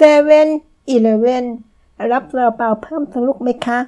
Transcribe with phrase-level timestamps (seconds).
[0.00, 0.48] เซเว่น
[0.88, 1.44] อีเลเว่น
[2.12, 3.78] รับซาลาเปาเพิ่มสักลูกไหมคะ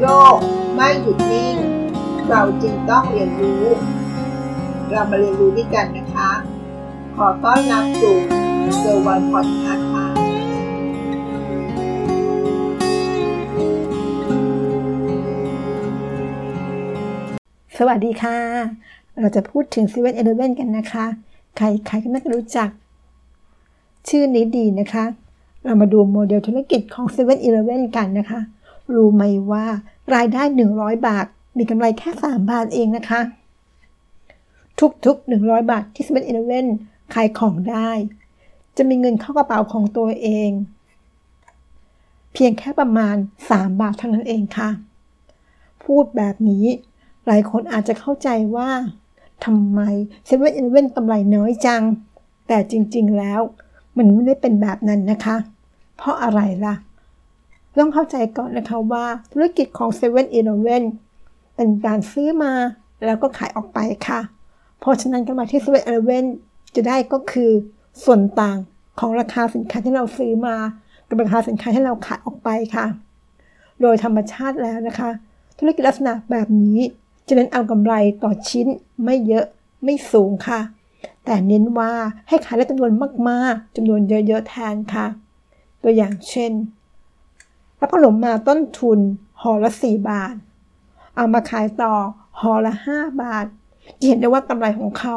[0.00, 0.36] โลก
[0.74, 1.56] ไม่หยุดนิ่ง
[2.28, 3.64] เราจึงต้องเรียนรู้
[4.90, 6.30] เรามาเรียนรู้ด้วยกันนะคะ
[7.16, 8.16] ขอต้อนรับสู่
[8.78, 10.06] เซอร์วันพอดคาส์ค่ะ
[17.78, 18.38] สวัสดีค่ะ
[19.20, 21.06] เราจะพูดถึง7 e เ e ่ e อกันนะคะ
[21.56, 22.68] ใครใครก็น่าจะรู้จัก
[24.08, 25.04] ชื่อนี้ดีนะคะ
[25.64, 27.32] เรามาดูโมเดลธุรกิจของ7 e เ e
[27.74, 28.40] ่ e กันนะคะ
[28.94, 29.64] รู้ไหมว่า
[30.14, 30.42] รายได้
[30.74, 31.26] 100 บาท
[31.58, 33.20] มีกำไรแค่ 3 บาทเองนะคะ
[35.04, 36.66] ทุกๆ 100 บาทที่7 e เ e ่ e
[37.14, 37.90] ขายของได้
[38.76, 40.50] จะมีเงินเข้ากระเป๋าของตัวเอง
[42.32, 43.16] เพียงแค่ประมาณ
[43.48, 44.70] 3 บาทเท่านั้นเองค่ะ
[45.84, 46.66] พูดแบบนี้
[47.26, 48.70] หลายคนอาจจะเข้าใจว่า
[49.44, 49.80] ทำไม
[50.26, 51.82] เซเว่นอีเลเว่นกำไรน้อยจัง
[52.48, 53.40] แต่จริงๆแล้ว
[53.96, 55.36] มันไม่ได้เป็นแบบนั้นนะคะ
[55.96, 56.74] เพราะอะไรล่ะ
[57.78, 60.40] ต้องเข้าใจก่อนนะคะว่าธุรกิจของ7 e เ e ่ e
[60.80, 60.82] อ
[61.56, 62.52] เป็นการซื้อมา
[63.04, 64.20] แล้วก็ขายออกไปค่ะ
[64.80, 66.26] เพราะฉะนั้นกำไรที่7 e เ e ่ e
[66.74, 67.50] จะได้ก็คือ
[68.04, 68.58] ส่วนต่าง
[68.98, 70.56] ของราคาสินค้าที่เราซื้อมา
[71.08, 72.86] กับราคาสินค้าที่เราขายออกไปค่ะ
[73.80, 75.10] โดยธรรมชาติแล้วนะคะ
[75.58, 76.78] ธุรกิจลักษณะแบบนี้
[77.26, 78.66] จะเน้นเอากำไรต่อชิ้น
[79.04, 79.44] ไม่เยอะ
[79.84, 80.60] ไม่สูงค่ะ
[81.24, 81.92] แต่เน้นว่า
[82.28, 82.92] ให้ขายได้จำนวน
[83.28, 85.06] มากๆจำนวนเยอะๆแทนค่ะ
[85.82, 86.52] ตัวอย่างเช่น
[87.80, 88.98] รับขนมมาต้นทุน
[89.42, 90.34] ห่อละ 4 บาท
[91.16, 91.94] เอามาขายต่อ
[92.40, 93.46] ห่อละ 5 บาท
[93.98, 95.16] จะเห็นได้ว่ากำไรของเขา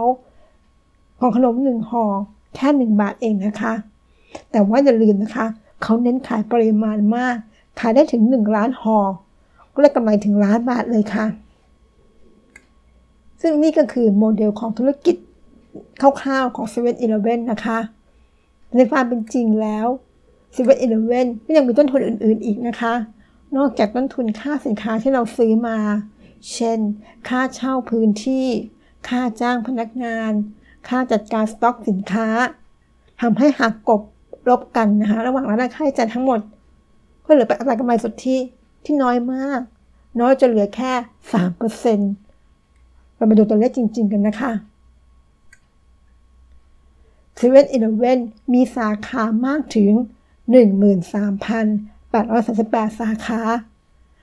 [1.19, 2.05] ของขนมหนึ่งห่อ
[2.55, 3.73] แค่ 1 บาทเองนะคะ
[4.52, 5.45] แต่ว่าอย่าลืมนะคะ
[5.83, 7.35] เขาเน้นขายปริมาณมาก
[7.80, 8.97] ขายได้ถึง 1 ล้านห่อ
[9.73, 11.25] ก็ได้กำไรถึงล้านบาทเลยค่ะ
[13.42, 15.16] ซึ่งนี่ก็คือโมเดลของธุรกิจ
[16.02, 16.94] คร่าวๆของ7 e เ e ่
[17.38, 17.80] e นะคะ
[18.76, 19.88] ในความเป็นจริงแล้ว
[20.28, 20.76] 7 e เ e ่
[21.24, 22.94] e ก็ยังมีต้นทุนอื่นๆอีกนะคะ
[23.58, 25.78] นอกจากต้นทุนค่าสินค้าที่เราซื้อมา
[26.53, 26.80] เช่น
[27.30, 28.47] ค่าเช่าพื้นที่
[29.09, 30.31] ค่าจ้างพนักงาน
[30.88, 32.28] ค่าจัดการสต็อกสินค้า
[33.22, 34.02] ทำให้หักกบ
[34.50, 36.40] ลบกันนะคะระหว่างรายได้ค่าใช้จ่ายทั้งหมด
[37.26, 38.38] ก็เหลือเป็นอะไรกำไรสุทธิ
[38.86, 39.59] ที่น้อยมาก
[40.20, 40.92] น้อยจะเหลือแค่
[41.31, 44.51] 3%เเรามาดูตัวเลขจริง ๆ กันนะคะ
[47.35, 48.19] เซเว่นอีเลเว่น
[48.53, 49.91] มีสาขามากถึง
[50.61, 53.41] 13,838 สาขา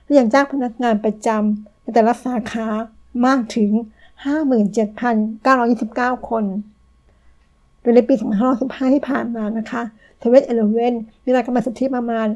[0.03, 2.67] และยังจ้างพนักงานประจำในแต่ละสาขา
[3.25, 3.71] มากถึง
[4.55, 6.45] 57,929 คน
[7.81, 8.13] โดยในปี
[8.53, 9.83] 2515ที่ผ่านมานะคะ
[10.19, 12.27] เซเว่นอีเลเว่นมีรายกำไรสุทธิประมาณ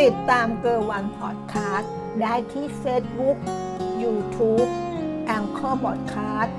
[0.00, 1.90] ติดตามเกอร์วันพอดคาส์
[2.20, 3.36] ได้ที่ Facebook
[4.02, 4.68] YouTube
[5.26, 6.54] แองเกอร์บอดคาส์